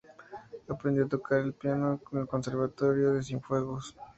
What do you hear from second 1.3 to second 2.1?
el piano